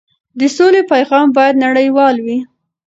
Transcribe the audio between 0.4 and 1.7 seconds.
سولې پیغام باید